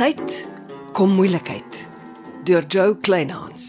tyd 0.00 0.46
kom 0.96 1.10
moeilikheid 1.12 1.78
deur 2.48 2.64
Joe 2.72 2.94
Kleinhans. 3.04 3.64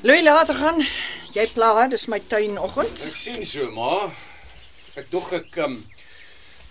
Louis 0.00 0.24
laat 0.24 0.54
gaan. 0.56 0.80
Jy 1.36 1.44
pla, 1.52 1.84
dis 1.92 2.08
my 2.08 2.22
tuinoggend. 2.32 3.08
Ek 3.12 3.20
sien 3.26 3.44
so, 3.44 3.68
ma. 3.76 4.08
Ek 4.96 5.12
dog 5.12 5.28
ek 5.36 5.60
um, 5.68 5.76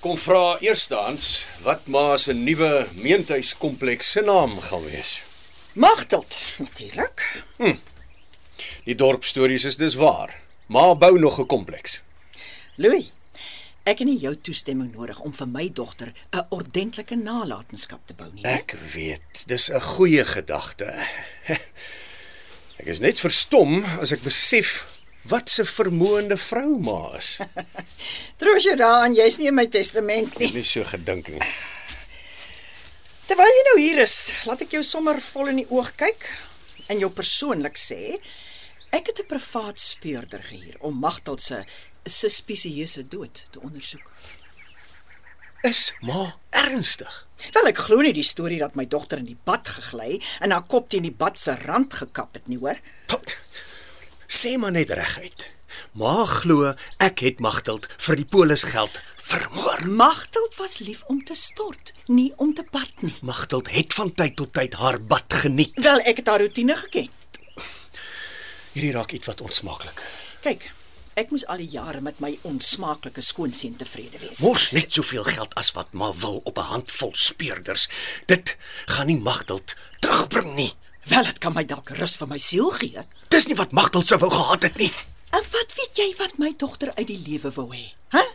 kom 0.01 0.17
vra 0.25 0.55
eerstens 0.65 1.35
wat 1.67 1.85
ma 1.85 2.15
se 2.17 2.33
nuwe 2.33 2.87
meentuiskompleks 2.97 4.17
se 4.17 4.25
naam 4.25 4.57
gaan 4.71 4.89
wees. 4.89 5.19
Magteld, 5.77 6.41
natuurlik. 6.57 7.29
Die 8.85 8.95
dorpstories 8.95 9.65
is 9.65 9.77
dis 9.81 9.95
waar. 9.99 10.33
Ma 10.69 10.93
bou 10.95 11.17
nog 11.19 11.39
'n 11.39 11.45
kompleks. 11.47 12.01
Louis, 12.77 13.11
ek 13.85 13.99
het 13.99 14.07
nie 14.07 14.17
jou 14.19 14.35
toestemming 14.35 14.93
nodig 14.93 15.19
om 15.19 15.33
vir 15.33 15.47
my 15.47 15.69
dogter 15.69 16.13
'n 16.33 16.45
ordentlike 16.49 17.15
nalatenskap 17.15 18.07
te 18.07 18.13
bou 18.13 18.29
nie. 18.33 18.41
né? 18.43 18.49
Ek 18.53 18.71
weet, 18.93 19.43
dis 19.47 19.69
'n 19.71 19.79
goeie 19.81 20.25
gedagte. 20.25 20.93
Ek 22.79 22.85
is 22.87 22.99
net 22.99 23.19
verstom 23.19 23.85
as 24.01 24.11
ek 24.11 24.21
besef 24.21 24.85
wat 25.23 25.49
'n 25.59 25.65
vermoënde 25.65 26.37
vrou 26.37 26.77
ma 26.79 27.15
is. 27.17 27.37
Troos 28.37 28.63
jy 28.63 28.75
daaraan, 28.75 29.15
jy's 29.15 29.37
nie 29.37 29.47
in 29.47 29.55
my 29.55 29.67
testament 29.67 30.27
Ek 30.33 30.39
nie. 30.39 30.45
het 30.47 30.55
nie 30.55 30.63
so 30.63 30.83
gedink 30.83 31.27
nie. 31.27 31.39
Terwyl 33.27 33.47
jy 33.47 33.63
nou 33.69 33.79
hier 33.81 34.01
is, 34.03 34.31
laat 34.45 34.61
ek 34.61 34.71
jou 34.71 34.83
sommer 34.83 35.21
vol 35.21 35.47
in 35.47 35.55
die 35.55 35.69
oog 35.69 35.95
kyk 35.95 36.25
en 36.89 36.99
jou 36.99 37.09
persoonlik 37.09 37.77
sê, 37.77 38.19
ek 38.89 39.07
het 39.07 39.19
'n 39.19 39.27
privaat 39.27 39.79
speurder 39.79 40.43
gehuur 40.43 40.75
om 40.79 40.99
Magteld 40.99 41.41
se 41.41 41.63
suspisieuse 42.03 43.07
dood 43.07 43.45
te 43.49 43.59
ondersoek. 43.61 44.11
Is 45.61 45.93
ma 45.99 46.37
ernstig? 46.49 47.27
Wel 47.51 47.67
ek 47.67 47.77
glo 47.77 48.01
nie 48.01 48.13
die 48.13 48.23
storie 48.23 48.59
dat 48.59 48.75
my 48.75 48.85
dogter 48.85 49.17
in 49.17 49.25
die 49.25 49.39
bad 49.43 49.67
gegly 49.67 50.21
en 50.39 50.51
haar 50.51 50.67
kop 50.69 50.89
teen 50.89 51.07
die 51.07 51.15
bad 51.15 51.39
se 51.39 51.55
rand 51.55 51.93
gekap 51.93 52.33
het 52.33 52.47
nie, 52.47 52.59
hoor. 52.61 52.77
Sê 54.27 54.57
maar 54.57 54.71
net 54.71 54.89
reguit. 54.89 55.49
Ma 55.97 56.25
glo 56.29 56.73
ek 57.03 57.23
het 57.25 57.41
Magteld 57.43 57.87
vir 57.97 58.15
die 58.19 58.27
polisgeld 58.29 59.01
vermoor. 59.25 59.87
Magteld 59.87 60.55
was 60.59 60.79
lief 60.79 61.03
om 61.11 61.23
te 61.25 61.35
stort, 61.35 61.93
nie 62.07 62.31
om 62.37 62.53
te 62.53 62.65
bad 62.71 63.01
nie. 63.01 63.13
Magteld 63.21 63.71
het 63.73 63.93
van 63.93 64.13
tyd 64.13 64.35
tot 64.35 64.53
tyd 64.53 64.77
haar 64.79 64.99
bad 65.01 65.33
geniet. 65.43 65.73
Wel, 65.81 66.03
ek 66.05 66.21
het 66.21 66.27
haar 66.27 66.45
roetine 66.45 66.75
geken. 66.85 67.09
Hierdie 68.75 68.91
raak 68.91 69.13
iets 69.15 69.29
wat 69.29 69.39
onsmaaklik. 69.39 70.01
Kyk, 70.43 70.65
ek 71.15 71.29
moes 71.31 71.45
al 71.47 71.61
die 71.63 71.69
jare 71.71 72.01
met 72.03 72.17
my 72.19 72.33
onsmaaklike 72.43 73.21
skoonseun 73.23 73.77
tevrede 73.79 74.19
wees. 74.19 74.41
Mors 74.43 74.65
net 74.75 74.91
soveel 74.91 75.23
geld 75.23 75.55
as 75.55 75.69
wat 75.77 75.93
ma 75.95 76.09
wil 76.11 76.41
op 76.43 76.59
'n 76.59 76.67
handvol 76.73 77.13
speurders. 77.15 77.87
Dit 78.27 78.57
gaan 78.85 79.07
nie 79.07 79.17
Magteld 79.17 79.75
terugbring 80.01 80.55
nie. 80.55 80.73
Wel, 81.07 81.23
dit 81.23 81.37
kan 81.37 81.53
my 81.53 81.63
dalk 81.63 81.89
rus 81.89 82.17
vir 82.17 82.27
my 82.27 82.37
siel 82.37 82.69
gee. 82.71 83.05
Dis 83.29 83.47
nie 83.47 83.55
wat 83.55 83.71
Magteld 83.71 84.07
sou 84.07 84.19
wou 84.19 84.31
gehad 84.31 84.61
het 84.61 84.77
nie. 84.77 84.91
En 85.29 85.43
wat 85.51 85.73
weet 85.75 85.95
jy 85.95 86.13
wat 86.17 86.37
my 86.37 86.53
dogter 86.57 86.91
uit 86.95 87.07
die 87.07 87.23
lewe 87.27 87.51
wou 87.51 87.69
hê? 87.71 87.93
Hæ? 88.11 88.34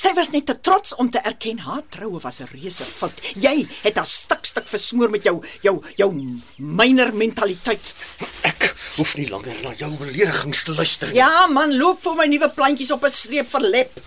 Sy 0.00 0.14
was 0.16 0.30
net 0.32 0.46
te 0.48 0.54
trots 0.64 0.94
om 1.02 1.10
te 1.12 1.20
erken 1.28 1.58
haar 1.66 1.82
troue 1.92 2.20
was 2.24 2.40
'n 2.40 2.48
reuse 2.52 2.84
fout. 2.84 3.20
Jy 3.36 3.68
het 3.82 3.96
haar 3.96 4.06
stuk 4.06 4.46
stuk 4.46 4.66
versmoor 4.66 5.10
met 5.10 5.24
jou 5.24 5.44
jou 5.60 5.82
jou 5.96 6.10
myner 6.56 7.12
mentaliteit. 7.14 7.92
Ek 8.42 8.74
hoef 8.96 9.14
nie 9.16 9.28
langer 9.28 9.56
na 9.62 9.74
jou 9.74 9.90
beledigings 9.96 10.64
te 10.64 10.72
luister 10.72 11.08
nie. 11.08 11.16
Ja 11.16 11.46
man, 11.46 11.76
loop 11.76 12.00
vir 12.02 12.14
my 12.14 12.26
nuwe 12.26 12.48
plantjies 12.48 12.90
op 12.90 13.04
'n 13.04 13.10
streep 13.10 13.50
verlep. 13.50 14.00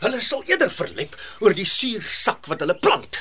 Hulle 0.00 0.20
sal 0.20 0.42
eerder 0.46 0.70
verlep 0.70 1.16
oor 1.40 1.54
die 1.54 1.66
suursak 1.66 2.46
wat 2.46 2.60
hulle 2.60 2.74
plant. 2.74 3.20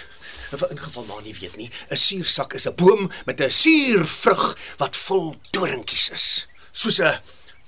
En 0.52 0.58
vir 0.58 0.72
ingeval 0.72 1.06
maar 1.06 1.22
nie 1.22 1.36
weet 1.40 1.58
nie, 1.58 1.70
'n 1.92 1.98
suursak 1.98 2.54
is 2.54 2.66
'n 2.66 2.75
boom 2.75 3.12
met 3.25 3.40
'n 3.40 3.52
suurvrug 3.52 4.58
wat 4.78 4.96
vol 4.96 5.36
doringkies 5.52 6.09
is, 6.09 6.48
soos 6.72 7.00
'n 7.00 7.20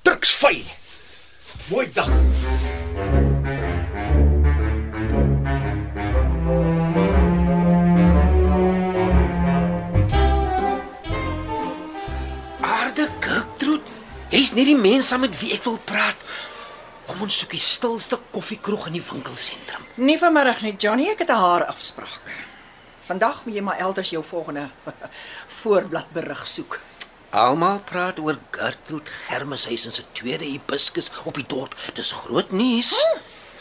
truksvy. 0.01 0.65
Mooi 1.69 1.91
dag. 1.93 2.09
Jy's 14.31 14.53
nie 14.55 14.65
die 14.65 14.77
mens 14.79 15.11
saam 15.11 15.25
met 15.25 15.35
wie 15.41 15.51
ek 15.55 15.65
wil 15.67 15.79
praat. 15.85 16.17
Kom 17.07 17.25
ons 17.25 17.41
soek 17.41 17.51
die 17.57 17.61
stilste 17.63 18.19
koffiekroeg 18.31 18.87
in 18.87 18.99
die 18.99 19.03
winkelsentrum. 19.03 19.83
Nie 19.99 20.17
vanmiddag 20.21 20.61
nie, 20.63 20.75
Johnny, 20.79 21.09
ek 21.11 21.25
het 21.25 21.29
'n 21.29 21.43
haarafspraak. 21.43 22.31
Vandag 23.05 23.45
moet 23.45 23.55
jy 23.55 23.61
maar 23.61 23.79
elders 23.79 24.09
jou 24.09 24.23
volgende 24.23 24.69
voorblad 25.61 26.11
berig 26.13 26.47
soek. 26.47 26.79
Almal 27.31 27.79
praat 27.79 28.19
oor 28.19 28.37
Gertrude 28.51 29.11
Germeshuisen 29.27 29.93
se 29.93 30.03
tweede 30.11 30.45
hibiscus 30.45 31.11
op 31.23 31.33
die 31.35 31.45
dorp. 31.47 31.75
Dis 31.93 32.11
groot 32.11 32.51
nuus. 32.51 32.91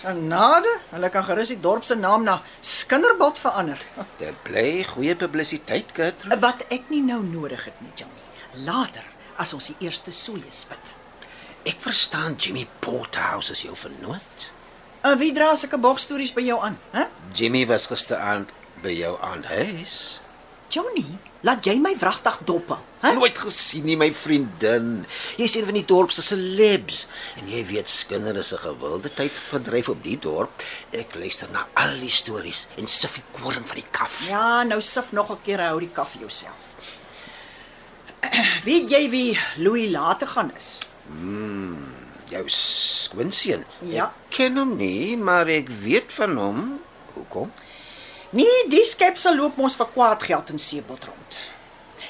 Genade, 0.02 0.80
hulle 0.90 1.08
kan 1.10 1.24
gerus 1.24 1.48
die 1.48 1.60
dorp 1.60 1.84
se 1.84 1.94
naam 1.94 2.22
na 2.24 2.42
Skinderbad 2.60 3.38
verander. 3.38 3.78
Dit 4.18 4.42
bly 4.42 4.84
goeie 4.84 5.16
publisiteit, 5.16 5.90
Gertrude. 5.92 6.38
Wat 6.38 6.64
ek 6.68 6.88
nie 6.88 7.02
nou 7.02 7.22
nodig 7.22 7.64
het 7.64 7.80
nie, 7.80 7.92
Johnny. 7.94 8.64
Later, 8.64 9.04
as 9.40 9.54
ons 9.56 9.70
die 9.72 9.86
eerste 9.88 10.12
soeie 10.12 10.52
spit. 10.54 10.94
Ek 11.68 11.80
verstaan 11.80 12.36
Jimmy 12.40 12.66
Porterhouse 12.84 13.52
is 13.52 13.64
jou 13.66 13.74
vernoot. 13.76 14.48
En 15.04 15.16
wie 15.20 15.32
dra 15.32 15.54
sulke 15.56 15.80
bogstories 15.80 16.32
by 16.36 16.44
jou 16.44 16.58
aan, 16.64 16.76
hè? 16.92 17.06
Jimmy 17.36 17.66
was 17.68 17.88
gisteraand 17.88 18.52
by 18.84 18.92
jou 18.92 19.14
aan 19.24 19.44
huis. 19.48 20.20
Johnny, 20.70 21.04
laat 21.42 21.64
jy 21.66 21.74
my 21.82 21.90
wragtig 21.98 22.36
dop 22.46 22.68
hou, 22.70 22.78
hè? 23.02 23.10
Nooit 23.16 23.38
gesien 23.42 23.88
nie, 23.88 23.96
my 23.98 24.10
vriendin. 24.14 25.00
Jy's 25.40 25.56
een 25.58 25.66
van 25.66 25.78
die 25.80 25.86
dorp 25.88 26.12
se 26.14 26.22
celebs 26.22 27.06
en 27.40 27.48
jy 27.50 27.64
weet 27.72 27.90
skinder 27.90 28.36
is 28.38 28.52
'n 28.54 28.62
gewilde 28.62 29.10
tyd 29.14 29.40
verdryf 29.50 29.88
op 29.88 30.04
die 30.04 30.18
dorp. 30.18 30.62
Ek 30.92 31.16
luister 31.18 31.48
na 31.50 31.66
al 31.74 31.98
die 31.98 32.12
stories 32.12 32.68
en 32.76 32.86
sif 32.86 33.14
die 33.18 33.26
koring 33.32 33.66
van 33.66 33.76
die 33.82 33.90
kaf. 33.90 34.28
Ja, 34.28 34.62
nou 34.62 34.80
sif 34.80 35.12
nog 35.12 35.30
'n 35.32 35.42
keer 35.42 35.60
hou 35.60 35.80
die 35.80 35.92
koffie 35.92 36.20
jouself. 36.20 36.62
Weet 38.64 38.90
jy 38.90 39.02
wie 39.10 39.38
Louis 39.56 39.90
later 39.90 40.28
gaan 40.28 40.52
is? 40.56 40.78
Jou 42.30 42.44
skoonseun. 42.46 43.64
Ja. 43.82 44.10
Ek 44.10 44.36
ken 44.36 44.58
hom 44.60 44.76
nie, 44.78 45.16
maar 45.18 45.50
ek 45.50 45.70
weet 45.82 46.12
van 46.14 46.36
hom. 46.38 46.60
Hoekom? 47.16 47.50
Nee, 48.30 48.68
die 48.70 48.84
skepsel 48.86 49.34
loop 49.34 49.56
mos 49.58 49.74
vir 49.74 49.90
kwaad 49.90 50.22
geld 50.22 50.52
in 50.54 50.62
Sebald 50.62 51.08
rond. 51.10 51.40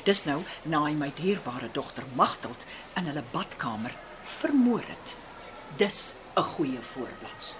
Dis 0.04 0.24
nou 0.26 0.42
na 0.68 0.82
my 0.92 1.12
dierbare 1.16 1.70
dogter 1.72 2.04
Magteld 2.16 2.66
in 2.96 3.08
hulle 3.08 3.24
badkamer 3.32 3.94
vermoor 4.40 4.84
het. 4.84 5.16
Dis 5.76 6.14
'n 6.36 6.42
goeie 6.42 6.80
voorblad. 6.92 7.58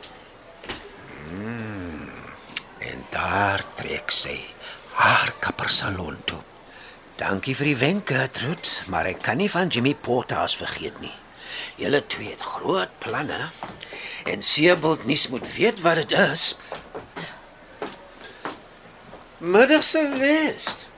En 2.79 3.05
daar 3.11 3.65
trek 3.75 4.11
sy 4.11 4.41
haar 4.93 5.33
kappersalon 5.41 6.17
toe. 6.25 6.43
Dankie 7.21 7.53
vir 7.53 7.69
die 7.69 7.77
wenk, 7.77 8.09
Gertrude, 8.09 8.87
maar 8.89 9.05
ek 9.05 9.19
kan 9.27 9.37
nie 9.37 9.51
van 9.53 9.69
Jimmy 9.69 9.93
Porterhouse 9.93 10.57
vergeet 10.57 10.97
nie. 11.05 11.13
Julle 11.77 11.99
twee 12.09 12.31
het 12.33 12.41
groot 12.41 12.95
planne 13.03 13.51
en 14.31 14.41
Sebald 14.41 15.05
nuus 15.05 15.27
moet 15.29 15.45
weet 15.53 15.83
wat 15.85 16.01
dit 16.01 16.15
is. 16.17 16.45
Middag 19.39 19.85
Celeste. 19.85 20.89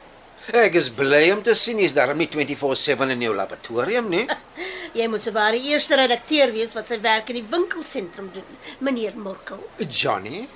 Ek 0.55 0.79
is 0.79 0.93
bly 0.95 1.25
om 1.35 1.43
te 1.43 1.57
sien 1.59 1.83
jy's 1.83 1.97
daarom 1.99 2.23
nie 2.23 2.29
24/7 2.31 3.17
in 3.17 3.27
jou 3.27 3.35
laboratorium 3.35 4.09
nie. 4.15 4.23
Jy 4.99 5.09
moet 5.11 5.27
se 5.27 5.35
ware 5.35 5.59
eerste 5.59 5.99
redakteur 5.99 6.55
wees 6.55 6.75
wat 6.79 6.91
sy 6.91 7.01
werk 7.03 7.35
in 7.35 7.41
die 7.41 7.51
winkelsentrum 7.51 8.31
doen, 8.35 8.59
meneer 8.79 9.19
Morkel. 9.19 9.63
Johnny. 9.89 10.47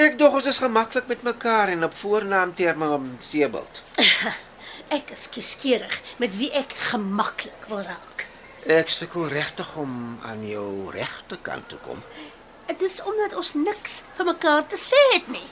Ek 0.00 0.16
dog 0.18 0.40
ons 0.40 0.48
is 0.48 0.64
gemaklik 0.64 1.06
met 1.12 1.22
mekaar 1.22 1.76
en 1.76 1.84
op 1.84 2.00
voornaamterme 2.00 2.92
om 2.96 3.12
Sebald. 3.20 3.84
Ek 4.88 5.10
is 5.10 5.28
kieskeurig 5.28 6.00
met 6.16 6.36
wie 6.36 6.50
ek 6.52 6.74
gemaklik 6.90 7.68
wil 7.68 7.82
raak. 7.86 8.26
Ek 8.64 8.88
sukkel 8.88 9.28
regtig 9.28 9.76
om 9.76 10.18
aan 10.24 10.44
jou 10.48 10.90
regte 10.92 11.36
kant 11.42 11.68
te 11.68 11.76
kom. 11.84 12.00
Dit 12.66 12.82
is 12.82 13.02
omdat 13.04 13.34
ons 13.36 13.52
niks 13.54 13.98
vir 14.16 14.24
mekaar 14.24 14.64
te 14.66 14.78
sê 14.80 15.00
het 15.12 15.26
nie. 15.28 15.44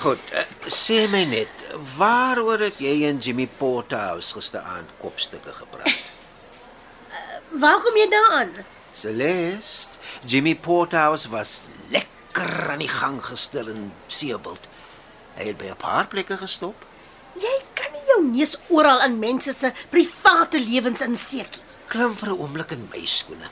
Goed, 0.00 0.22
uh, 0.32 0.44
sê 0.70 1.08
my 1.10 1.24
net, 1.26 1.64
waaroor 1.98 2.62
het 2.68 2.78
jy 2.78 3.08
en 3.08 3.18
Jimmy 3.18 3.48
Porterhouse 3.58 4.34
gisteraand 4.34 4.92
kopstukke 5.02 5.52
gepraat? 5.52 5.90
Waar 7.62 7.82
kom 7.82 7.98
jy 7.98 8.06
daaraan? 8.12 8.52
Celeste, 8.94 9.98
Jimmy 10.24 10.54
Porterhouse 10.54 11.28
was 11.28 11.60
lekker 11.90 12.70
aan 12.70 12.84
die 12.84 12.90
gang 12.90 13.18
gister 13.24 13.66
in 13.70 13.90
Seebult. 14.06 14.70
Hy 15.34 15.50
het 15.50 15.58
by 15.58 15.74
'n 15.74 15.82
paar 15.82 16.06
plekke 16.06 16.38
gestop. 16.38 16.86
Jou 18.20 18.28
neus 18.28 18.58
oral 18.68 19.00
in 19.06 19.14
mense 19.16 19.52
se 19.56 19.70
private 19.88 20.58
lewens 20.60 21.00
insteek 21.00 21.54
nie. 21.56 21.68
klim 21.88 22.12
vir 22.14 22.28
'n 22.28 22.38
oomblik 22.38 22.70
in 22.70 22.88
my 22.92 23.04
skoene. 23.06 23.48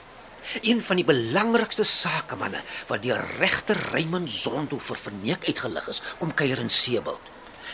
Een 0.63 0.83
van 0.83 0.97
die 0.97 1.05
belangrikste 1.05 1.85
sakemanne 1.85 2.61
wat 2.87 3.03
deur 3.03 3.25
regter 3.39 3.77
Raymond 3.93 4.31
Zondo 4.31 4.79
vir 4.79 4.97
verneek 4.97 5.47
uitgelig 5.47 5.89
is, 5.89 6.03
kom 6.19 6.35
kuier 6.35 6.59
in 6.59 6.69
Sebald. 6.69 7.21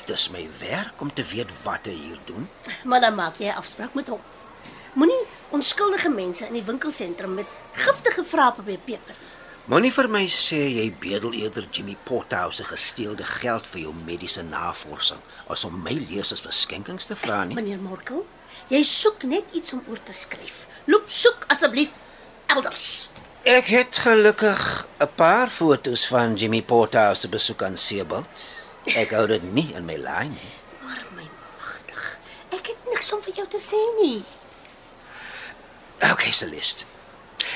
Dis 0.07 0.31
my 0.31 0.49
werk 0.61 1.01
om 1.01 1.13
te 1.13 1.25
weet 1.25 1.51
wat 1.65 1.87
hy 1.87 1.93
hier 1.93 2.19
doen. 2.25 2.49
Maar 2.85 3.01
dan 3.01 3.15
maak 3.15 3.37
jy 3.39 3.49
'n 3.49 3.59
afspraak 3.59 3.95
met 3.95 4.09
hom. 4.09 4.21
Moenie 4.93 5.27
onskuldige 5.51 6.09
mense 6.09 6.47
in 6.47 6.53
die 6.53 6.65
winkelsentrum 6.65 7.35
met 7.35 7.47
giftige 7.73 8.25
vrae 8.25 8.53
probeer 8.53 8.79
peper. 8.79 9.15
Moenie 9.65 9.89
vir 9.97 10.11
my 10.13 10.27
sê 10.29 10.59
jy 10.69 10.91
bedel 11.01 11.33
eerder 11.39 11.65
Jimmy 11.73 11.95
Pothouse 12.05 12.59
se 12.59 12.67
gesteelde 12.69 13.25
geld 13.25 13.65
vir 13.73 13.87
jou 13.87 13.95
mediese 13.97 14.43
navorsing 14.45 15.23
as 15.49 15.65
om 15.65 15.79
my 15.81 15.95
lesers 16.11 16.45
vir 16.45 16.53
skenkings 16.53 17.09
te 17.09 17.17
vra 17.17 17.39
nie. 17.49 17.57
Meneer 17.57 17.81
Morkel, 17.81 18.27
jy 18.69 18.83
soek 18.85 19.25
net 19.31 19.57
iets 19.57 19.73
om 19.73 19.81
oor 19.89 20.03
te 20.05 20.13
skryf. 20.13 20.67
Loop 20.85 21.09
soek 21.09 21.49
asseblief 21.49 21.97
elders. 22.53 23.09
Ek 23.49 23.73
het 23.73 24.05
gelukkig 24.05 24.85
'n 25.01 25.09
paar 25.17 25.49
foto's 25.49 26.05
van 26.13 26.37
Jimmy 26.37 26.61
Pothouse 26.61 27.25
se 27.25 27.29
besoek 27.29 27.63
aan 27.63 27.79
Sebald. 27.81 28.29
Ek 28.85 29.17
hou 29.17 29.27
dit 29.27 29.53
nie 29.53 29.73
in 29.73 29.85
my 29.89 29.97
lyn 29.97 30.37
nie. 30.37 30.55
Maar 30.85 31.05
my 31.17 31.25
magtig, 31.57 32.19
ek 32.51 32.67
het 32.67 32.81
niks 32.93 33.13
om 33.13 33.23
vir 33.23 33.35
jou 33.35 33.49
te 33.49 33.59
sê 33.59 33.81
nie. 34.03 34.25
Okay, 36.13 36.33
Celeste. 36.33 36.85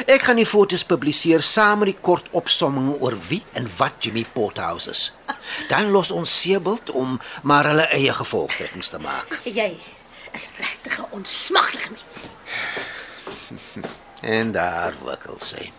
Ek 0.07 0.23
gaan 0.23 0.39
die 0.39 0.47
foto's 0.47 0.85
publiseer 0.85 1.43
saam 1.43 1.83
met 1.83 1.91
die 1.91 2.01
kort 2.01 2.29
opsomming 2.31 2.93
oor 3.01 3.17
wie 3.29 3.43
en 3.59 3.67
wat 3.79 4.05
Jimmy 4.05 4.27
Pothouse 4.33 4.91
is. 4.91 5.13
Dan 5.69 5.91
los 5.91 6.11
ons 6.11 6.41
Sebald 6.41 6.91
om 6.91 7.21
maar 7.43 7.67
hulle 7.71 7.89
eie 7.97 8.13
gevolgtrekkings 8.15 8.89
te 8.89 8.99
maak. 9.03 9.41
Jy 9.45 9.77
is 10.33 10.49
regtig 10.59 10.99
'n 10.99 11.11
onsmaklike 11.11 11.91
mens. 11.91 12.27
En 14.21 14.53
daar 14.53 14.95
wikkel 15.05 15.39
sy. 15.39 15.73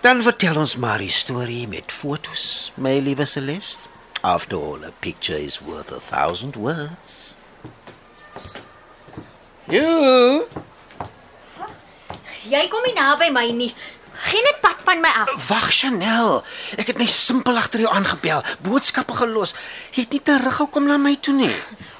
Dan 0.00 0.22
vertel 0.22 0.56
ons 0.56 0.76
maar 0.76 0.98
die 0.98 1.10
storie 1.12 1.68
met 1.68 1.92
foto's, 1.92 2.72
my 2.74 2.98
liewe 2.98 3.26
Celeste. 3.26 3.80
After 4.22 4.56
all, 4.56 4.84
a 4.84 4.92
picture 5.00 5.44
is 5.44 5.60
worth 5.60 5.92
a 5.92 6.00
thousand 6.00 6.56
words. 6.56 7.34
Jo, 9.68 10.46
Jy 12.56 12.68
kom 12.72 12.86
nie 12.88 12.94
naby 12.96 13.26
my 13.34 13.48
nie. 13.52 13.68
Geen 14.26 14.46
net 14.48 14.62
pad 14.64 14.80
van 14.86 15.02
my 15.04 15.10
af. 15.12 15.32
wag 15.48 15.66
Chanel. 15.76 16.38
Ek 16.80 16.88
het 16.88 16.96
my 16.98 17.04
simpel 17.06 17.58
agter 17.60 17.82
jou 17.84 17.90
aangebel, 17.92 18.40
boodskappe 18.64 19.12
gelos. 19.18 19.52
Jy 19.92 20.06
het 20.06 20.14
nie 20.16 20.22
teruggekom 20.24 20.88
na 20.88 20.96
my 20.96 21.12
toe 21.20 21.34
nie. 21.36 21.52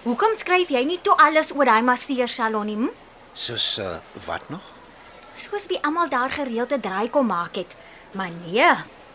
Hoekom 0.06 0.32
skryf 0.40 0.72
jy 0.72 0.80
nie 0.88 0.98
toe 1.04 1.12
alles 1.20 1.52
oor 1.52 1.68
daai 1.68 1.84
masseursalon 1.84 2.66
nie? 2.66 2.78
Hm? 2.80 2.88
Soos 3.36 3.68
uh, 3.84 3.98
wat 4.24 4.48
nog? 4.48 4.64
Soos 5.36 5.68
wie 5.68 5.82
almal 5.84 6.08
daar 6.08 6.32
gereeld 6.32 6.72
'n 6.72 6.80
draai 6.80 7.10
kom 7.10 7.26
maak 7.26 7.60
het. 7.60 7.76
Maar 8.16 8.32
nee, 8.32 8.70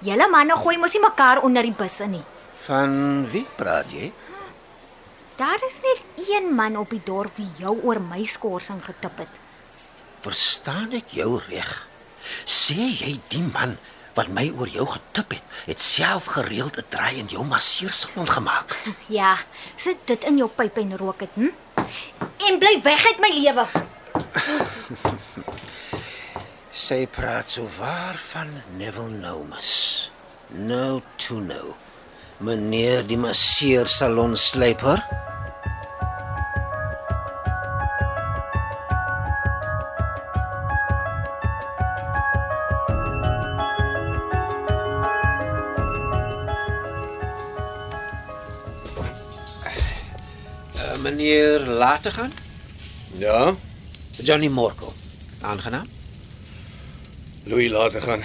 julle 0.05 0.27
manne 0.29 0.55
gooi 0.55 0.77
mos 0.77 0.93
nie 0.93 1.01
mekaar 1.01 1.41
onder 1.41 1.63
die 1.63 1.73
busse 1.73 2.05
nie. 2.05 2.23
Van 2.67 3.25
wie 3.31 3.47
praat 3.55 3.89
jy? 3.89 4.13
Daar 5.41 5.57
is 5.65 5.77
net 5.81 6.29
een 6.29 6.53
man 6.53 6.77
op 6.77 6.89
die 6.89 7.01
dorp 7.03 7.37
wie 7.37 7.49
jou 7.57 7.79
oor 7.83 7.99
my 7.99 8.23
skorsing 8.23 8.85
getip 8.85 9.17
het. 9.17 9.40
Verstaan 10.21 10.91
ek 10.93 11.15
jou 11.17 11.39
reg? 11.47 11.69
Sê 12.45 12.77
jy 12.77 13.15
die 13.33 13.41
man 13.41 13.79
wat 14.13 14.27
my 14.29 14.51
oor 14.53 14.69
jou 14.69 14.85
getip 14.91 15.33
het, 15.33 15.55
het 15.65 15.81
self 15.81 16.27
gereeld 16.35 16.77
'n 16.77 16.85
draai 16.93 17.17
in 17.23 17.29
jou 17.31 17.43
masseursalon 17.45 18.29
gemaak? 18.29 18.75
Ja, 19.19 19.37
sit 19.75 19.97
dit 20.05 20.23
in 20.23 20.37
jou 20.37 20.49
pyp 20.49 20.77
en 20.77 20.97
rook 20.97 21.19
dit, 21.19 21.29
hm? 21.33 21.49
En 22.47 22.59
bly 22.59 22.81
weg 22.83 23.05
uit 23.05 23.19
my 23.19 23.31
lewe. 23.33 23.65
Sy 26.85 27.07
praat 27.07 27.49
so 27.49 27.67
waar 27.79 28.17
van 28.17 28.61
Neville 28.77 29.09
Nomus. 29.09 30.11
No 30.49 31.01
to 31.15 31.39
no. 31.39 31.75
Meneer 32.37 33.07
die 33.07 33.17
masseursalon 33.17 34.37
slyper. 34.37 35.01
Meneer 51.01 51.59
later 51.59 52.11
gaan? 52.11 52.31
Ja, 53.17 53.55
Johnny 54.11 54.47
Morkel. 54.47 54.93
Aangenaam. 55.41 55.87
Louis 57.43 57.69
laat 57.69 57.95
gaan. 57.95 58.21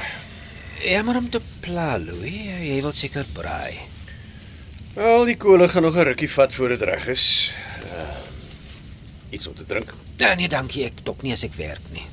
Ja, 0.82 1.02
maar 1.02 1.16
om 1.16 1.30
te 1.30 1.40
pla, 1.60 1.98
Louis, 1.98 2.44
jy 2.60 2.80
wil 2.80 2.92
seker 2.92 3.24
braai. 3.32 3.78
Wel, 4.94 5.24
die 5.24 5.36
kole 5.36 5.68
gaan 5.68 5.82
nog 5.82 5.96
'n 5.96 6.08
rukkie 6.08 6.30
vat 6.30 6.54
voor 6.54 6.68
dit 6.68 6.82
reg 6.82 7.06
is. 7.06 7.52
Uh, 7.84 8.16
iets 9.30 9.46
om 9.46 9.54
te 9.54 9.64
drink. 9.66 9.94
Nee, 10.16 10.34
nee, 10.34 10.48
dankie, 10.48 10.84
ek 10.84 11.02
dop 11.02 11.22
nie 11.22 11.32
as 11.32 11.42
ek 11.42 11.54
werk 11.54 11.84
nie. 11.92 12.06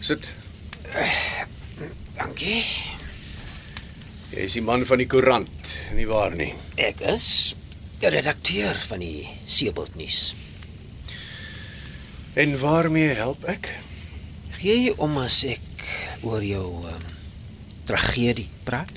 Sit. 0.00 0.30
Dankie. 2.16 2.64
Jy 4.36 4.44
is 4.44 4.54
die 4.58 4.60
man 4.60 4.82
van 4.84 5.00
die 5.00 5.06
koerant, 5.08 5.68
nie 5.96 6.04
waar 6.04 6.34
nie? 6.36 6.50
Ek 6.76 6.98
is 7.08 7.54
die 8.02 8.10
redakteur 8.12 8.76
van 8.84 9.00
die 9.00 9.24
Seebald 9.48 9.94
nuus. 9.96 10.34
En 12.36 12.52
waarmee 12.60 13.14
help 13.16 13.46
ek? 13.48 13.70
Gee 14.58 14.74
jy 14.82 14.90
om 15.00 15.16
as 15.22 15.38
ek 15.48 15.86
oor 16.28 16.44
jou 16.44 16.66
um, 16.84 17.06
tragedie 17.88 18.44
praat? 18.66 18.92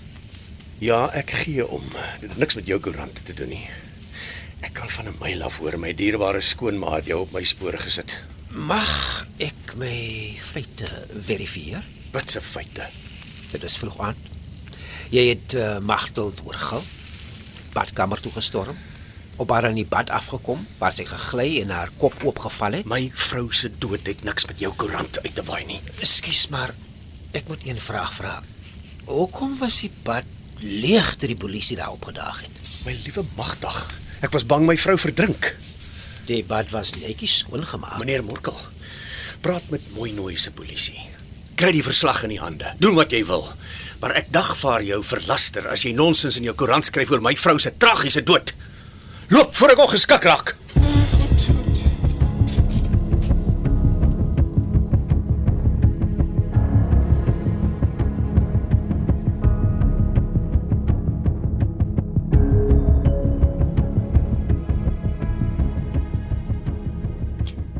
Ja, 0.83 1.06
ek 1.15 1.31
gee 1.45 1.63
om. 1.63 1.88
Dit 2.19 2.33
het 2.33 2.42
niks 2.44 2.59
met 2.59 2.68
jou 2.68 2.81
koerant 2.83 3.21
te 3.24 3.35
doen 3.38 3.53
nie. 3.56 3.63
Ek 4.59 4.75
kan 4.75 4.92
van 4.92 5.07
'n 5.07 5.15
myl 5.24 5.45
af 5.47 5.62
hoor 5.63 5.77
my 5.80 5.94
dierbare 5.95 6.42
skoonmaat 6.44 7.07
jou 7.07 7.21
op 7.21 7.31
my 7.31 7.45
spoor 7.47 7.80
gesit. 7.80 8.12
Mag 8.51 9.24
ek 9.39 9.77
my 9.80 10.35
feite 10.35 10.92
verifieer? 11.15 11.80
Wat 12.12 12.27
se 12.27 12.42
feite? 12.42 12.83
Dit 13.56 13.63
is 13.63 13.77
vroeg 13.80 14.00
aan. 14.03 14.19
Jy 15.09 15.23
het 15.31 15.56
uh, 15.57 15.79
Magtel 15.81 16.29
oorgil. 16.45 16.83
Badkamer 17.73 18.21
toe 18.21 18.31
gestorm. 18.35 18.77
Op 19.42 19.49
haar 19.49 19.69
in 19.69 19.80
die 19.80 19.87
bad 19.89 20.11
afgekom 20.13 20.59
waar 20.78 20.94
sy 20.94 21.06
gegly 21.07 21.61
en 21.63 21.71
haar 21.73 21.89
kop 21.97 22.13
oopgeval 22.28 22.78
het. 22.78 22.89
My 22.89 23.07
vrou 23.16 23.47
se 23.56 23.71
dood 23.81 24.06
het 24.06 24.21
niks 24.28 24.45
met 24.49 24.61
jou 24.61 24.69
koerant 24.78 25.21
uit 25.23 25.33
te 25.35 25.45
waai 25.47 25.63
nie. 25.66 25.80
Ekskuus, 26.04 26.49
maar 26.54 26.75
ek 27.33 27.49
moet 27.49 27.66
een 27.66 27.81
vraag 27.81 28.13
vra. 28.13 28.35
Hoekom 29.09 29.57
was 29.57 29.80
die 29.81 29.92
bad 30.06 30.28
leeg 30.61 31.16
toe 31.18 31.31
die 31.31 31.39
polisie 31.39 31.80
daar 31.80 31.95
opgedaag 31.95 32.44
het? 32.44 32.61
My 32.85 32.94
liewe 33.06 33.25
magdag. 33.39 33.80
Ek 34.21 34.33
was 34.35 34.45
bang 34.45 34.68
my 34.68 34.78
vrou 34.78 34.97
verdrink. 34.99 35.54
Die 36.30 36.44
bad 36.45 36.69
was 36.75 36.94
netjies 36.99 37.39
skoongemaak. 37.42 37.97
Meneer 37.97 38.21
Morkel, 38.28 38.57
praat 39.42 39.66
met 39.73 39.81
mooi 39.95 40.11
nooi 40.13 40.35
se 40.37 40.51
polisie. 40.54 40.99
Kry 41.57 41.71
die 41.73 41.83
verslag 41.83 42.21
in 42.28 42.35
die 42.35 42.44
hande. 42.44 42.75
Doen 42.78 42.99
wat 42.99 43.16
jy 43.16 43.23
wil. 43.25 43.47
Maar 43.99 44.15
ek 44.15 44.29
dagvaar 44.31 44.83
jou 44.87 45.01
verlaster 45.03 45.65
as 45.68 45.83
jy 45.83 45.91
nonsens 45.95 46.37
in 46.39 46.47
jou 46.47 46.56
koerant 46.56 46.87
skryf 46.87 47.11
oor 47.11 47.23
my 47.23 47.35
vrou 47.35 47.57
se 47.59 47.73
tragiese 47.75 48.23
dood. 48.23 48.53
Loop 49.29 49.51
voor 49.59 49.75
ek 49.75 49.83
al 49.83 49.91
geskik 49.91 50.23
raak. 50.23 50.56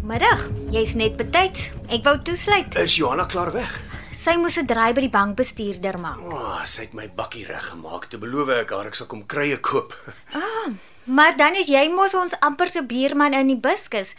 Middag, 0.04 0.50
jy's 0.74 0.98
net 1.00 1.16
betyds. 1.16 1.70
Ek 1.88 2.04
wou 2.04 2.18
toesluit. 2.20 2.76
Is 2.84 3.00
Johanna 3.00 3.30
klaar 3.30 3.54
weg? 3.56 3.89
Sy 4.20 4.36
moes 4.36 4.58
'n 4.60 4.68
draai 4.68 4.92
by 4.92 5.02
die 5.06 5.14
bankbestuurder 5.14 5.96
maak. 5.98 6.20
O, 6.20 6.36
oh, 6.36 6.64
sy 6.68 6.82
het 6.88 6.94
my 6.94 7.08
bakkie 7.08 7.46
reggemaak. 7.48 8.10
Te 8.12 8.18
beloof 8.20 8.50
ek 8.52 8.74
haar 8.76 8.90
ek 8.90 8.96
sal 8.96 9.08
kom 9.08 9.24
krye 9.26 9.60
koop. 9.64 9.96
Maar 11.10 11.34
dan 11.38 11.56
is 11.56 11.70
jy 11.72 11.88
mos 11.90 12.14
ons 12.14 12.36
amper 12.46 12.70
se 12.70 12.84
buurman 12.86 13.34
in 13.34 13.48
die 13.48 13.58
buskus 13.58 14.12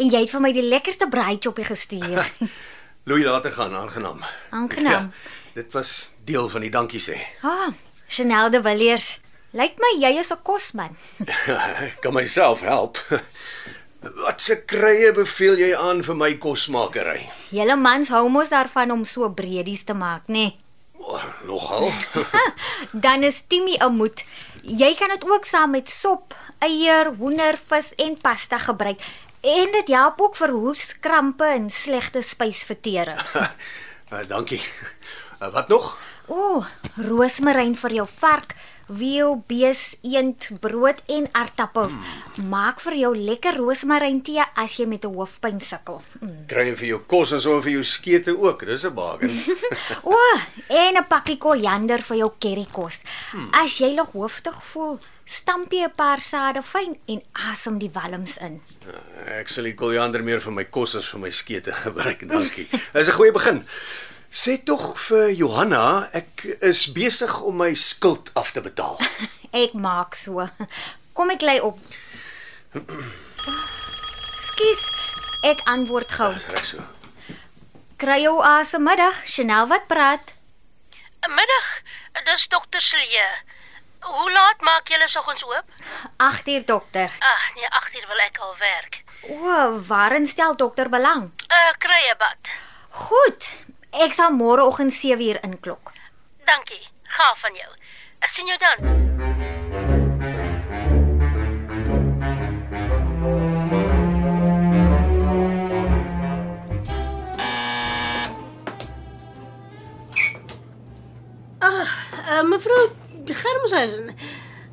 en 0.00 0.08
jy 0.08 0.22
het 0.22 0.30
vir 0.32 0.40
my 0.40 0.52
die 0.54 0.62
lekkerste 0.64 1.08
braaitjie 1.12 1.64
gestuur. 1.66 2.24
Louis 3.08 3.24
laat 3.26 3.46
gaan, 3.52 3.74
aangenaam. 3.74 4.22
Aangenaam. 4.50 5.10
Ja, 5.58 5.62
dit 5.62 5.72
was 5.72 6.12
deel 6.24 6.48
van 6.48 6.60
die 6.62 6.70
dankie 6.70 7.00
sê. 7.00 7.18
Ah, 7.42 7.74
Chanel 8.08 8.50
de 8.50 8.62
Villiers. 8.62 9.18
Lyk 9.52 9.76
my 9.82 9.92
jy 9.98 10.14
is 10.20 10.30
'n 10.32 10.40
kosman. 10.42 10.96
ek 11.18 12.00
kan 12.00 12.14
myself 12.14 12.60
help. 12.62 12.96
Wat 14.24 14.40
se 14.40 14.62
krye 14.64 15.12
beveel 15.12 15.58
jy 15.58 15.74
aan 15.74 16.02
vir 16.02 16.14
my 16.14 16.34
kosmakery? 16.38 17.28
Julle 17.50 17.76
mans 17.76 18.08
hou 18.12 18.26
mos 18.28 18.50
daarvan 18.52 18.90
om 18.92 19.04
so 19.04 19.28
breedies 19.32 19.84
te 19.84 19.94
maak, 19.94 20.26
nê? 20.28 20.48
Nee. 20.48 20.56
Oh, 20.98 21.24
nogal. 21.46 21.92
Dan 23.04 23.22
is 23.22 23.42
Timmy 23.48 23.76
'n 23.80 23.96
moed. 23.96 24.24
Jy 24.62 24.94
kan 24.94 25.08
dit 25.08 25.24
ook 25.24 25.44
saam 25.44 25.70
met 25.70 25.88
sop, 25.88 26.34
eier, 26.58 27.14
hoender, 27.16 27.58
vis 27.68 27.94
en 27.96 28.18
pasta 28.20 28.58
gebruik. 28.58 29.00
En 29.40 29.72
dit 29.72 29.88
help 29.88 30.20
ook 30.20 30.36
vir 30.36 30.50
hoeskrampe 30.50 31.44
en 31.44 31.70
slegte 31.70 32.22
spysvertering. 32.22 33.20
Uh, 34.12 34.28
dankie. 34.34 34.60
Uh, 35.40 35.48
wat 35.52 35.68
nog? 35.68 35.98
O, 36.26 36.34
oh, 36.34 36.66
roosmaryn 36.96 37.76
vir 37.76 37.92
jou 38.02 38.08
vark, 38.18 38.54
wiel, 38.88 39.36
bees, 39.46 39.96
eend, 40.02 40.48
brood 40.60 41.02
en 41.06 41.28
aartappels. 41.32 41.92
Mm. 41.92 42.48
Maak 42.48 42.80
vir 42.80 42.96
jou 43.02 43.12
lekker 43.16 43.58
roosmaryn 43.60 44.22
tee 44.24 44.44
as 44.56 44.78
jy 44.78 44.86
met 44.86 45.04
'n 45.04 45.14
hoofpyn 45.14 45.60
sukkel. 45.60 46.02
Mm. 46.20 46.46
Kry 46.46 46.74
vir 46.74 46.88
jou 46.88 47.00
kos 47.06 47.32
en 47.32 47.40
so 47.40 47.60
vir 47.60 47.72
jou 47.72 47.84
skete 47.84 48.32
ook. 48.36 48.66
Dis 48.66 48.84
'n 48.84 48.94
bargain. 48.94 49.36
O, 50.02 50.12
oh, 50.12 50.40
en 50.68 50.96
'n 50.96 51.06
pakkie 51.08 51.38
koriander 51.38 52.02
vir 52.02 52.16
jou 52.16 52.32
currykos. 52.38 53.00
Hmm. 53.32 53.48
As 53.52 53.78
jy 53.78 53.94
nog 53.94 54.12
hooftig 54.12 54.56
voel, 54.72 54.98
stamp 55.24 55.72
jy 55.72 55.84
'n 55.84 55.94
paar 55.94 56.20
sade 56.20 56.62
fyn 56.62 56.96
en 57.06 57.22
asem 57.32 57.78
die 57.78 57.90
walms 57.92 58.38
in. 58.38 58.60
Ek 59.26 59.48
sal 59.48 59.64
die 59.64 59.74
koriander 59.74 60.22
meer 60.22 60.40
vir 60.40 60.52
my 60.52 60.64
kos 60.64 60.94
as 60.94 61.08
vir 61.12 61.20
my 61.20 61.30
skete 61.30 61.72
gebruik. 61.84 62.28
Dankie. 62.28 62.68
Dis 62.92 63.08
'n 63.08 63.12
goeie 63.12 63.32
begin. 63.32 63.64
Sê 64.30 64.58
tog 64.60 64.92
vir 65.08 65.30
Johanna, 65.32 66.08
ek 66.12 66.44
is 66.60 66.84
besig 66.92 67.32
om 67.48 67.56
my 67.62 67.72
skuld 67.74 68.28
af 68.36 68.52
te 68.52 68.60
betaal. 68.60 68.98
Ek 69.62 69.72
maak 69.72 70.12
so. 70.14 70.44
Kom 71.16 71.30
ek 71.32 71.40
lê 71.48 71.54
op. 71.64 71.78
Skus, 74.44 74.82
ek 75.48 75.62
antwoord 75.72 76.12
gou. 76.12 76.28
Dis 76.36 76.48
reg 76.52 76.66
so. 76.68 76.84
Kry 77.98 78.18
jou 78.26 78.36
asem 78.44 78.84
middag, 78.84 79.16
Chanel 79.24 79.66
wat 79.72 79.88
praat. 79.88 80.34
Middag, 81.32 81.70
dis 82.28 82.44
dokter 82.52 82.84
Silje. 82.84 83.24
Hoe 84.04 84.28
laat 84.30 84.60
maak 84.62 84.92
julle 84.92 85.08
soggens 85.10 85.42
oop? 85.48 85.72
8 86.28 86.52
uur 86.52 86.66
dokter. 86.68 87.08
Ag, 87.32 87.48
nee, 87.56 87.72
8 87.80 87.96
uur 87.98 88.06
wil 88.12 88.22
ek 88.28 88.38
al 88.44 88.54
werk. 88.60 89.00
O, 89.32 89.56
waarin 89.88 90.28
stel 90.28 90.54
dokter 90.60 90.92
belang? 90.92 91.30
Uh, 91.48 91.72
kry 91.82 92.04
'n 92.12 92.20
bad. 92.20 92.52
Goed. 93.08 93.48
Ek 93.92 94.12
sal 94.12 94.34
môreoggend 94.36 94.92
7 94.92 95.16
uur 95.24 95.38
inklok. 95.42 95.92
Dankie. 96.44 96.84
Gaaf 97.08 97.40
van 97.40 97.54
jou. 97.56 97.70
Ek 98.20 98.28
sien 98.28 98.46
jou 98.46 98.58
dan. 98.60 98.76
Ah, 111.58 111.88
uh, 112.28 112.44
mevrou 112.44 112.92
Germshuisen. 113.24 114.12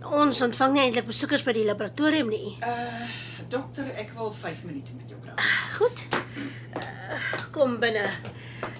Ons 0.05 0.41
ontvang 0.41 0.75
nie 0.75 0.83
eintlik 0.83 1.07
besoekers 1.07 1.43
by 1.47 1.55
die 1.55 1.65
laboratorium 1.65 2.29
nie. 2.29 2.57
Uh, 2.59 3.07
dokter, 3.47 3.87
ek 3.95 4.11
wil 4.19 4.35
5 4.35 4.67
minute 4.67 4.91
met 4.99 5.09
jou 5.09 5.19
praat. 5.23 5.39
Goed. 5.79 6.24
Kom 7.51 7.79
binne. 7.79 8.05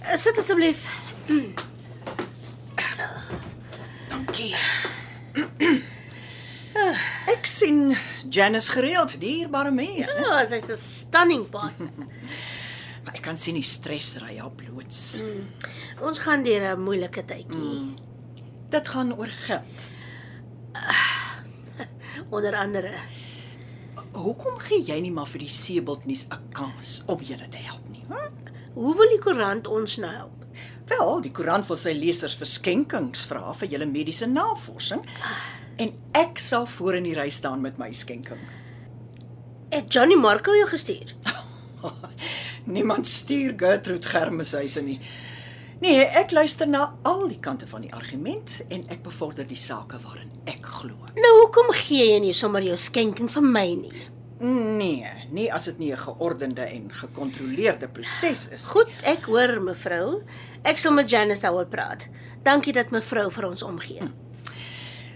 Uh, 0.03 0.15
sit 0.17 0.37
asseblief. 0.37 0.85
Dankie. 4.09 4.55
ek 7.31 7.45
sien 7.47 7.95
Janice 8.29 8.71
gereeld, 8.71 9.15
dierbare 9.21 9.71
mens. 9.71 10.11
Ja, 10.19 10.43
sy's 10.45 10.69
'n 10.69 10.77
stunning 10.77 11.49
partner. 11.49 11.91
Maar 13.05 13.13
ek 13.19 13.21
kan 13.21 13.37
sien 13.37 13.53
die 13.53 13.63
stres 13.63 14.15
ry 14.17 14.39
haar 14.41 14.49
bloots. 14.51 15.19
Ons 16.01 16.19
gaan 16.25 16.43
deur 16.43 16.73
'n 16.75 16.81
moeilike 16.81 17.21
tydjie. 17.25 17.93
Dit 18.69 18.87
gaan 18.87 19.13
oor 19.13 19.29
geld. 19.45 19.85
Onder 22.35 22.55
andere. 22.55 22.91
Hoekom 24.15 24.57
gee 24.59 24.81
jy 24.81 24.99
nie 24.99 25.11
maar 25.11 25.27
vir 25.27 25.39
die 25.45 25.49
Seebildnuus 25.53 26.25
'n 26.31 26.49
kans 26.51 27.03
om 27.05 27.21
julle 27.21 27.47
te 27.49 27.57
help 27.61 27.85
nie? 27.89 27.94
Hm? 28.07 28.31
Hoe 28.75 28.95
wil 28.97 29.13
die 29.13 29.21
koerant 29.23 29.67
ons 29.67 29.97
nou 30.03 30.11
help? 30.11 30.45
Wel, 30.89 31.21
die 31.25 31.31
koerant 31.33 31.67
wil 31.69 31.79
sy 31.79 31.95
lesers 31.97 32.35
vir 32.37 32.49
skenkings 32.49 33.25
vra 33.29 33.53
vir 33.57 33.71
julle 33.73 33.87
mediese 33.89 34.27
navorsing 34.29 35.01
en 35.81 35.91
ek 36.15 36.39
sal 36.39 36.67
voor 36.69 36.99
in 36.99 37.07
die 37.09 37.15
ry 37.17 37.29
staan 37.33 37.63
met 37.63 37.79
my 37.81 37.89
skenking. 37.91 38.41
Het 39.73 39.89
Johnny 39.91 40.15
Marco 40.15 40.53
jou 40.55 40.67
gestuur? 40.69 41.15
Niemand 42.75 43.07
stuur 43.07 43.55
Gertrude 43.57 44.07
Germeshuise 44.07 44.81
nie. 44.85 44.99
Nee, 45.81 46.05
ek 46.05 46.31
luister 46.31 46.69
na 46.69 46.85
al 47.03 47.25
die 47.27 47.41
kante 47.43 47.67
van 47.67 47.83
die 47.83 47.91
argument 47.93 48.61
en 48.69 48.85
ek 48.93 49.03
bevorder 49.03 49.47
die 49.49 49.59
sake 49.59 49.99
waarin 50.05 50.31
ek 50.47 50.63
glo. 50.79 50.95
Nou 51.17 51.33
hoekom 51.41 51.73
gee 51.81 52.13
jy 52.13 52.21
nie 52.23 52.33
sommer 52.33 52.63
jou 52.63 52.77
skenking 52.79 53.29
vir 53.33 53.43
my 53.43 53.67
nie? 53.81 54.05
Nee, 54.39 55.07
nie 55.31 55.47
as 55.53 55.65
dit 55.65 55.77
nie 55.77 55.91
'n 55.91 55.97
geordende 55.97 56.61
en 56.61 56.91
gekontroleerde 56.91 57.87
proses 57.87 58.49
is. 58.49 58.65
Goed, 58.65 58.87
ek 59.03 59.25
hoor 59.25 59.61
mevrou. 59.61 60.23
Ek 60.63 60.77
sal 60.77 60.91
met 60.91 61.09
Janice 61.09 61.41
daaroor 61.41 61.67
praat. 61.67 62.07
Dankie 62.43 62.73
dat 62.73 62.91
mevrou 62.91 63.31
vir 63.31 63.47
ons 63.47 63.63
omgee. 63.63 64.01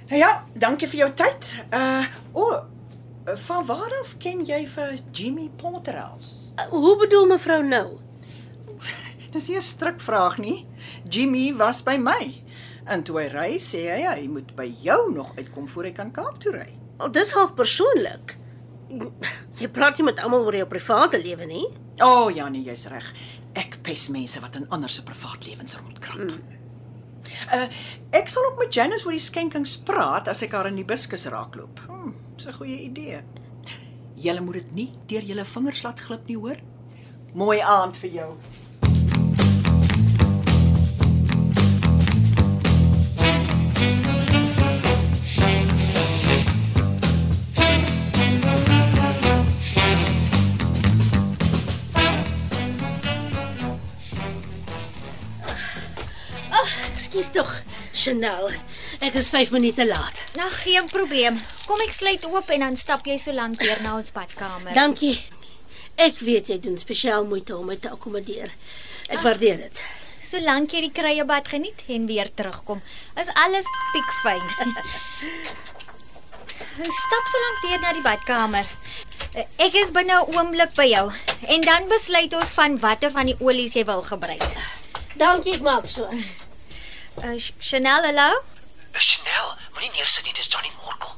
Nou 0.09 0.19
ja, 0.21 0.45
dankie 0.53 0.87
vir 0.87 0.97
jou 0.99 1.13
tyd. 1.13 1.55
Uh 1.73 2.05
o, 2.33 2.41
oh, 2.41 2.63
van 3.25 3.65
waar 3.65 3.93
af 4.01 4.15
ken 4.17 4.45
jy 4.45 4.67
vir 4.67 4.99
Jimmy 5.11 5.49
Potterhouse? 5.55 6.51
Uh, 6.55 6.63
hoe 6.69 6.95
bedoel 6.97 7.25
mevrou 7.25 7.63
nou? 7.63 7.99
Dis 9.33 9.47
nie 9.47 9.57
'n 9.57 9.61
strikvraag 9.61 10.37
nie. 10.37 10.65
Jimmy 11.09 11.53
was 11.55 11.83
by 11.83 11.97
my. 11.97 12.43
En 12.85 13.03
toe 13.03 13.19
hy 13.19 13.27
ry, 13.27 13.57
sê 13.61 13.85
hy 13.91 14.01
hy 14.07 14.27
moet 14.27 14.55
by 14.55 14.65
jou 14.81 15.13
nog 15.13 15.35
uitkom 15.37 15.67
voor 15.67 15.83
hy 15.83 15.91
kan 15.91 16.11
Kaap 16.11 16.39
toe 16.39 16.51
ry. 16.55 16.69
Al 16.97 17.11
dis 17.11 17.31
half 17.31 17.53
persoonlik. 17.53 18.37
Jy 19.59 19.69
praat 19.75 19.99
nie 19.99 20.05
met 20.07 20.19
almal 20.23 20.45
oor 20.47 20.55
jou 20.55 20.67
private 20.69 21.19
lewe 21.21 21.45
nie. 21.45 21.65
O, 21.99 22.07
oh, 22.07 22.29
ja 22.33 22.47
nee, 22.49 22.63
jy's 22.63 22.87
reg. 22.89 23.09
Ek 23.59 23.79
pes 23.85 24.07
mense 24.13 24.39
wat 24.41 24.55
in 24.55 24.69
ander 24.73 24.89
se 24.89 25.03
privaatlewens 25.03 25.77
rondkrap. 25.81 26.17
Mm. 26.17 26.57
Uh 27.53 27.67
ek 28.15 28.31
sal 28.31 28.45
ook 28.47 28.59
met 28.61 28.73
Janice 28.73 29.05
oor 29.05 29.13
die 29.13 29.21
skenkings 29.21 29.75
praat 29.85 30.29
as 30.31 30.41
ek 30.45 30.55
haar 30.57 30.69
in 30.71 30.79
die 30.79 30.87
buskus 30.87 31.27
raakloop. 31.29 31.81
Hm, 31.87 32.13
dis 32.37 32.47
'n 32.47 32.57
goeie 32.57 32.79
idee. 32.87 33.21
Julle 34.15 34.41
moet 34.41 34.53
dit 34.53 34.71
nie 34.73 34.91
deur 35.07 35.21
julle 35.21 35.45
vingers 35.45 35.83
laat 35.83 35.99
glip 35.99 36.27
nie, 36.27 36.37
hoor? 36.37 36.57
Mooi 37.33 37.59
aand 37.61 37.97
vir 37.97 38.09
jou. 38.09 38.31
Ekskuus 57.19 57.35
tog, 57.35 57.51
Chanel. 57.91 58.45
Ek 59.03 59.15
is 59.19 59.27
5 59.27 59.49
minute 59.51 59.83
laat. 59.83 60.21
Nou 60.39 60.47
geen 60.61 60.85
probleem. 60.87 61.35
Kom 61.67 61.81
ek 61.83 61.91
sluit 61.91 62.23
oop 62.31 62.47
en 62.55 62.63
dan 62.63 62.77
stap 62.79 63.03
jy 63.03 63.17
so 63.19 63.35
lank 63.35 63.59
deur 63.59 63.81
na 63.83 63.97
ons 63.97 64.13
badkamer. 64.15 64.71
Dankie. 64.77 65.17
Ek 65.99 66.21
weet 66.23 66.47
jy 66.47 66.59
doen 66.63 66.79
spesiaal 66.79 67.27
moeite 67.27 67.57
om 67.57 67.67
my 67.67 67.75
te 67.75 67.91
akkommodeer. 67.91 68.55
Ek 69.11 69.19
waardeer 69.25 69.59
dit. 69.65 69.83
Solank 70.23 70.71
jy 70.71 70.85
die 70.87 70.93
kruiebad 70.95 71.51
geniet 71.51 71.83
en 71.91 72.07
weer 72.07 72.31
terugkom, 72.31 72.79
is 73.19 73.35
alles 73.43 73.67
piekfyn. 73.91 74.73
Stap 77.03 77.31
so 77.35 77.45
lank 77.45 77.63
deur 77.67 77.79
na 77.83 77.95
die 77.99 78.07
badkamer. 78.07 78.75
Ek 79.59 79.75
is 79.75 79.91
binne 79.91 80.23
'n 80.23 80.37
oomblik 80.39 80.71
by 80.79 80.87
jou 80.87 81.07
en 81.51 81.67
dan 81.67 81.91
besluit 81.91 82.31
ons 82.31 82.59
van 82.63 82.79
watter 82.79 83.11
van 83.11 83.27
die 83.27 83.39
olies 83.43 83.75
jy 83.75 83.83
wil 83.83 84.07
gebruik. 84.07 84.53
Dankie, 85.19 85.59
ek 85.59 85.67
maak 85.67 85.83
so. 85.91 86.07
Uh, 87.23 87.35
Chanel, 87.59 88.03
hallo? 88.03 88.41
Chanel, 88.93 89.47
moenie 89.73 89.89
neersit 89.91 90.23
nie, 90.23 90.33
dis 90.37 90.47
Johnny 90.47 90.69
Morkel. 90.79 91.17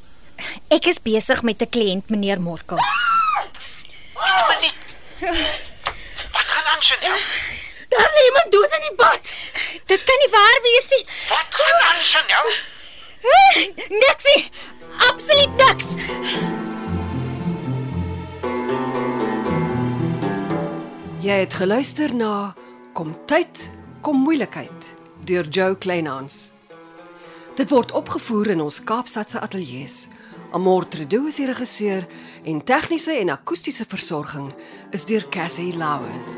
Ek 0.73 0.87
is 0.89 0.97
besig 0.97 1.43
met 1.45 1.61
'n 1.61 1.69
kliënt, 1.69 2.09
meneer 2.09 2.41
Morkel. 2.41 2.79
Moenie. 4.17 4.73
Wat 6.33 6.47
gaan 6.53 6.65
aan, 6.73 6.81
Chanel? 6.81 7.17
Daar 7.93 8.09
lê 8.15 8.21
iemand 8.29 8.51
dood 8.51 8.73
in 8.77 8.81
die 8.87 8.95
bad. 8.95 9.33
Dit 9.85 10.03
kan 10.03 10.17
nie 10.21 10.31
waar 10.37 10.59
wees 10.65 10.87
nie. 10.89 11.05
Wat 11.29 11.49
gaan 11.59 11.77
aan, 11.89 12.01
Chanel? 12.11 12.47
Niks 14.01 14.23
nie. 14.29 14.49
Absoluut 15.09 15.53
niks. 15.61 15.89
Jy 21.21 21.37
het 21.45 21.53
geluister 21.53 22.15
na 22.15 22.55
Kom 22.93 23.13
tyd, 23.25 23.69
kom 24.01 24.17
moeilikheid 24.17 25.00
deur 25.25 25.47
Jo 25.49 25.75
Kleinhans. 25.75 26.51
Dit 27.55 27.69
word 27.69 27.91
opgevoer 27.91 28.47
in 28.47 28.61
ons 28.61 28.83
Kaapstadse 28.83 29.39
ateljee 29.39 29.87
se. 29.87 30.07
Amor 30.51 30.87
Tredo 30.87 31.25
is 31.29 31.37
die 31.39 31.47
regisseur 31.47 32.03
en 32.43 32.59
tegniese 32.67 33.15
en 33.21 33.31
akoestiese 33.31 33.85
versorging 33.87 34.51
is 34.91 35.05
deur 35.07 35.23
Cassie 35.31 35.71
Louws. 35.77 36.35